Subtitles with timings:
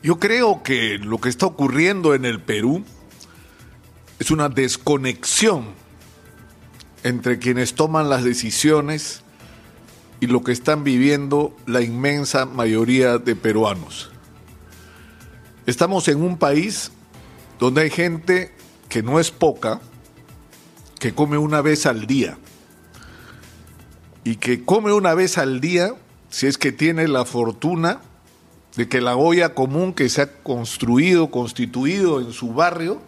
[0.00, 2.84] Yo creo que lo que está ocurriendo en el Perú
[4.20, 5.74] es una desconexión
[7.02, 9.24] entre quienes toman las decisiones
[10.20, 14.12] y lo que están viviendo la inmensa mayoría de peruanos.
[15.66, 16.92] Estamos en un país
[17.58, 18.54] donde hay gente
[18.88, 19.80] que no es poca,
[21.00, 22.38] que come una vez al día.
[24.22, 25.90] Y que come una vez al día
[26.30, 28.00] si es que tiene la fortuna
[28.78, 33.02] de que la olla común que se ha construido, constituido en su barrio,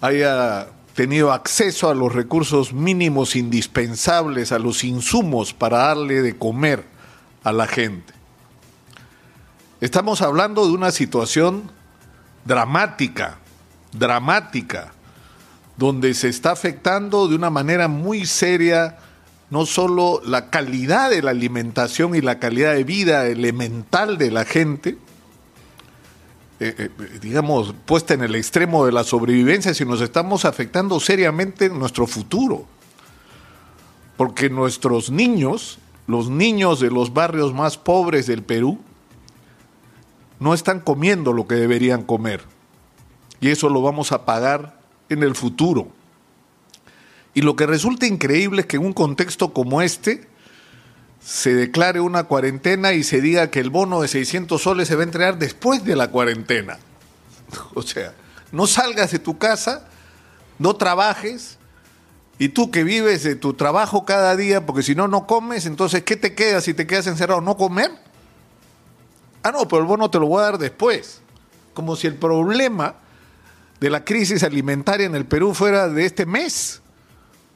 [0.00, 6.84] haya tenido acceso a los recursos mínimos indispensables, a los insumos para darle de comer
[7.42, 8.14] a la gente.
[9.80, 11.68] Estamos hablando de una situación
[12.44, 13.38] dramática,
[13.90, 14.92] dramática,
[15.76, 18.96] donde se está afectando de una manera muy seria
[19.52, 24.46] no solo la calidad de la alimentación y la calidad de vida elemental de la
[24.46, 24.96] gente,
[26.58, 31.68] eh, eh, digamos, puesta en el extremo de la sobrevivencia, sino nos estamos afectando seriamente
[31.68, 32.64] nuestro futuro.
[34.16, 38.78] Porque nuestros niños, los niños de los barrios más pobres del Perú,
[40.40, 42.42] no están comiendo lo que deberían comer.
[43.38, 45.88] Y eso lo vamos a pagar en el futuro.
[47.34, 50.28] Y lo que resulta increíble es que en un contexto como este
[51.24, 55.02] se declare una cuarentena y se diga que el bono de 600 soles se va
[55.02, 56.78] a entregar después de la cuarentena.
[57.74, 58.14] O sea,
[58.50, 59.86] no salgas de tu casa,
[60.58, 61.58] no trabajes,
[62.38, 66.02] y tú que vives de tu trabajo cada día, porque si no, no comes, entonces,
[66.02, 67.40] ¿qué te queda si te quedas encerrado?
[67.40, 67.92] ¿No comer?
[69.44, 71.20] Ah, no, pero el bono te lo voy a dar después.
[71.72, 72.96] Como si el problema
[73.78, 76.81] de la crisis alimentaria en el Perú fuera de este mes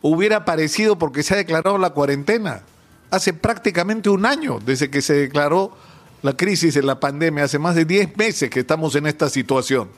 [0.02, 2.62] hubiera aparecido porque se ha declarado la cuarentena.
[3.10, 5.76] Hace prácticamente un año desde que se declaró
[6.22, 9.88] la crisis de la pandemia, hace más de 10 meses que estamos en esta situación.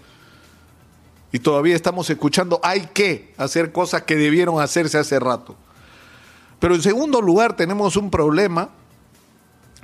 [1.33, 5.57] Y todavía estamos escuchando, hay que hacer cosas que debieron hacerse hace rato.
[6.59, 8.71] Pero en segundo lugar tenemos un problema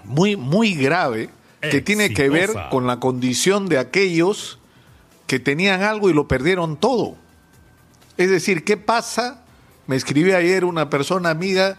[0.05, 1.31] muy, muy grave
[1.61, 4.59] que tiene que ver con la condición de aquellos
[5.27, 7.17] que tenían algo y lo perdieron todo.
[8.17, 9.44] Es decir, ¿qué pasa
[9.87, 11.79] me escribió ayer una persona amiga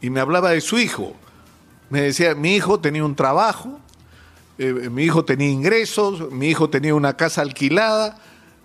[0.00, 1.14] y me hablaba de su hijo.
[1.90, 3.80] Me decía, mi hijo tenía un trabajo,
[4.58, 8.18] eh, mi hijo tenía ingresos, mi hijo tenía una casa alquilada,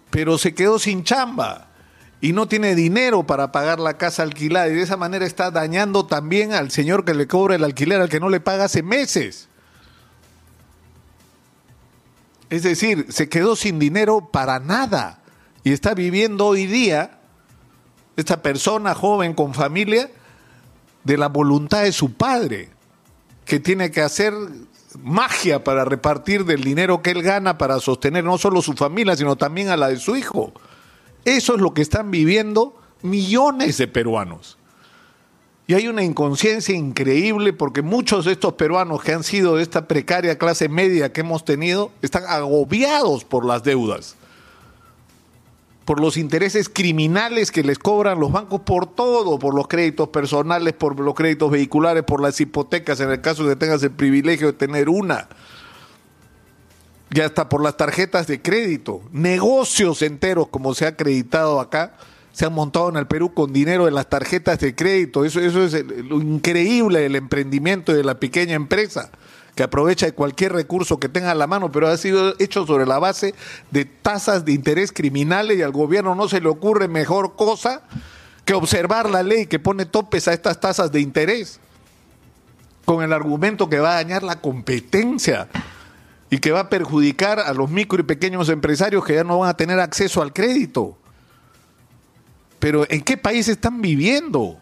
[0.09, 1.67] pero se quedó sin chamba
[2.19, 6.05] y no tiene dinero para pagar la casa alquilada y de esa manera está dañando
[6.05, 9.49] también al señor que le cobra el alquiler, al que no le paga hace meses.
[12.49, 15.21] Es decir, se quedó sin dinero para nada
[15.63, 17.19] y está viviendo hoy día
[18.15, 20.09] esta persona joven con familia,
[21.03, 22.69] de la voluntad de su padre,
[23.45, 24.33] que tiene que hacer
[25.01, 29.35] magia para repartir del dinero que él gana para sostener no solo su familia, sino
[29.35, 30.53] también a la de su hijo.
[31.25, 34.57] Eso es lo que están viviendo millones de peruanos.
[35.65, 39.87] Y hay una inconsciencia increíble porque muchos de estos peruanos que han sido de esta
[39.87, 44.17] precaria clase media que hemos tenido están agobiados por las deudas
[45.85, 50.73] por los intereses criminales que les cobran los bancos por todo, por los créditos personales,
[50.73, 54.47] por los créditos vehiculares, por las hipotecas, en el caso de que tengas el privilegio
[54.47, 55.27] de tener una,
[57.11, 61.97] y hasta por las tarjetas de crédito, negocios enteros como se ha acreditado acá,
[62.31, 65.63] se han montado en el Perú con dinero de las tarjetas de crédito, eso, eso
[65.63, 69.11] es lo increíble del emprendimiento de la pequeña empresa
[69.55, 72.85] que aprovecha de cualquier recurso que tenga a la mano, pero ha sido hecho sobre
[72.85, 73.35] la base
[73.71, 77.81] de tasas de interés criminales y al gobierno no se le ocurre mejor cosa
[78.45, 81.59] que observar la ley que pone topes a estas tasas de interés
[82.85, 85.47] con el argumento que va a dañar la competencia
[86.29, 89.49] y que va a perjudicar a los micro y pequeños empresarios que ya no van
[89.49, 90.97] a tener acceso al crédito.
[92.59, 94.57] Pero ¿en qué país están viviendo?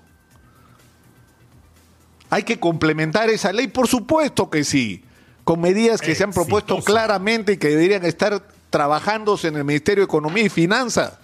[2.32, 3.68] ¿Hay que complementar esa ley?
[3.68, 5.04] Por supuesto que sí,
[5.44, 10.04] con medidas que se han propuesto claramente y que deberían estar trabajándose en el Ministerio
[10.04, 11.20] de Economía y Finanzas.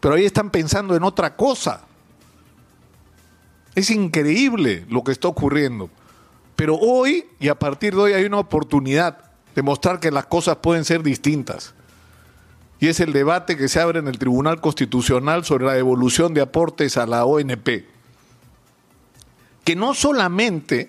[0.00, 1.82] Pero ahí están pensando en otra cosa.
[3.76, 5.88] Es increíble lo que está ocurriendo.
[6.56, 9.18] Pero hoy y a partir de hoy hay una oportunidad
[9.54, 11.74] de mostrar que las cosas pueden ser distintas.
[12.80, 16.40] Y es el debate que se abre en el Tribunal Constitucional sobre la devolución de
[16.40, 17.97] aportes a la ONP
[19.68, 20.88] que no solamente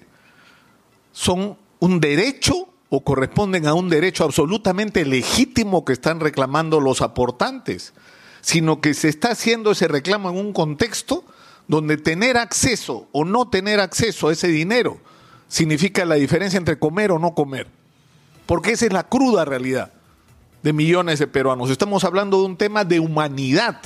[1.12, 7.92] son un derecho o corresponden a un derecho absolutamente legítimo que están reclamando los aportantes,
[8.40, 11.26] sino que se está haciendo ese reclamo en un contexto
[11.68, 15.02] donde tener acceso o no tener acceso a ese dinero
[15.50, 17.68] significa la diferencia entre comer o no comer.
[18.46, 19.92] porque esa es la cruda realidad
[20.64, 21.70] de millones de peruanos.
[21.70, 23.82] Estamos hablando de un tema de humanidad,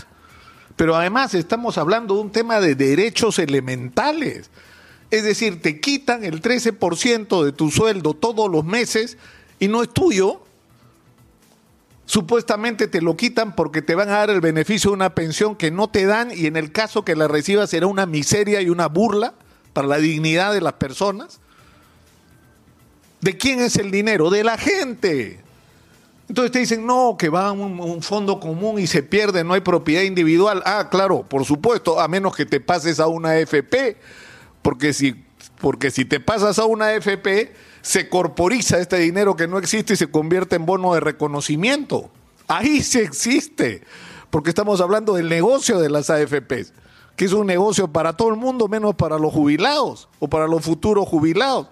[0.76, 4.52] pero además estamos hablando de un tema de derechos elementales.
[5.14, 9.20] Es decir, te quitan el 13% de tu sueldo todos los meses
[9.60, 10.42] y no es tuyo.
[12.08, 15.70] Supuestamente te lo quitan porque te van a dar el beneficio de una pensión que
[15.70, 18.88] no te dan y en el caso que la recibas será una miseria y una
[18.88, 19.36] burla
[19.74, 21.40] para la dignidad de las personas.
[23.22, 24.32] ¿De quién es el dinero?
[24.32, 25.42] De la gente.
[26.28, 29.54] Entonces te dicen, no, que va a un, un, fondo común y se pierde, no
[29.54, 30.64] hay propiedad individual.
[30.66, 33.98] Ah, claro, por supuesto, a menos que te pases a una FP,
[34.64, 35.24] porque si,
[35.62, 39.98] porque si te pasas a una FP, se corporiza este dinero que no existe y
[39.98, 42.10] se convierte en bono de reconocimiento.
[42.48, 43.84] Ahí sí existe,
[44.32, 46.74] porque estamos hablando del negocio de las AFPs,
[47.16, 50.64] que es un negocio para todo el mundo, menos para los jubilados o para los
[50.64, 51.68] futuros jubilados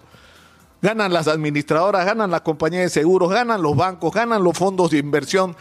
[0.82, 4.98] ganan las administradoras, ganan las compañías de seguros, ganan los bancos, ganan los fondos de
[4.98, 5.56] inversión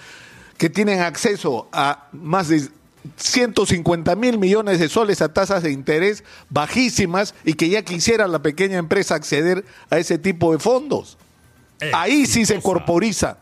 [0.57, 2.67] que tienen acceso a más de
[3.15, 8.41] 150 mil millones de soles a tasas de interés bajísimas y que ya quisiera la
[8.41, 11.17] pequeña empresa acceder a ese tipo de fondos.
[11.93, 13.37] Ahí sí se corporiza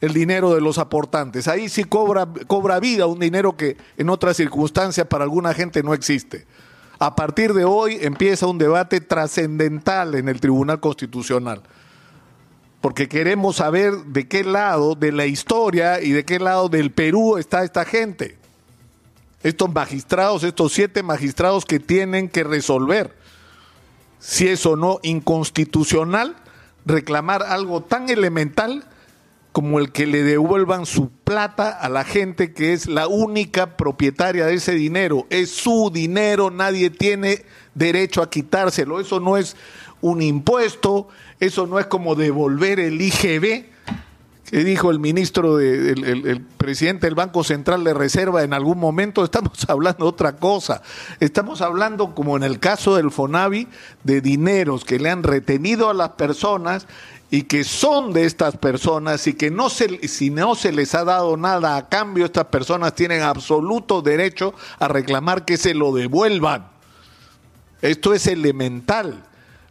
[0.00, 4.36] el dinero de los aportantes, ahí sí cobra, cobra vida un dinero que en otras
[4.36, 6.46] circunstancias para alguna gente no existe.
[6.98, 11.62] A partir de hoy empieza un debate trascendental en el Tribunal Constitucional,
[12.80, 17.36] porque queremos saber de qué lado de la historia y de qué lado del Perú
[17.36, 18.38] está esta gente.
[19.46, 23.14] Estos magistrados, estos siete magistrados que tienen que resolver
[24.18, 26.34] si es o no inconstitucional
[26.84, 28.84] reclamar algo tan elemental
[29.52, 34.46] como el que le devuelvan su plata a la gente que es la única propietaria
[34.46, 35.28] de ese dinero.
[35.30, 37.44] Es su dinero, nadie tiene
[37.74, 38.98] derecho a quitárselo.
[38.98, 39.54] Eso no es
[40.00, 41.06] un impuesto,
[41.38, 43.75] eso no es como devolver el IGB,
[44.50, 48.78] que dijo el ministro, de, el, el, presidente del Banco Central de Reserva en algún
[48.78, 50.82] momento, estamos hablando de otra cosa.
[51.18, 53.66] Estamos hablando, como en el caso del FONAVI,
[54.04, 56.86] de dineros que le han retenido a las personas
[57.28, 61.04] y que son de estas personas y que no se, si no se les ha
[61.04, 66.68] dado nada a cambio, estas personas tienen absoluto derecho a reclamar que se lo devuelvan.
[67.82, 69.24] Esto es elemental,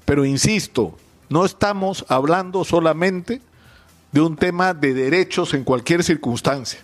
[0.03, 0.97] pero insisto,
[1.29, 3.41] no estamos hablando solamente
[4.11, 6.79] de un tema de derechos en cualquier circunstancia.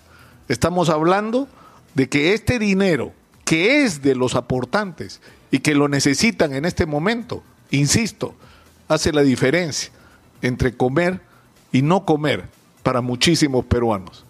[0.47, 1.47] Estamos hablando
[1.94, 3.13] de que este dinero,
[3.45, 8.35] que es de los aportantes y que lo necesitan en este momento, insisto,
[8.88, 9.91] hace la diferencia
[10.41, 11.21] entre comer
[11.71, 12.45] y no comer
[12.83, 14.25] para muchísimos peruanos.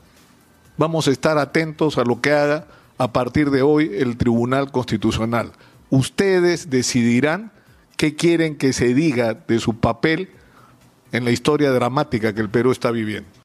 [0.77, 2.67] Vamos a estar atentos a lo que haga
[2.97, 5.53] a partir de hoy el Tribunal Constitucional.
[5.89, 7.51] Ustedes decidirán
[7.97, 10.29] qué quieren que se diga de su papel
[11.11, 13.31] en la historia dramática que el Perú está viviendo.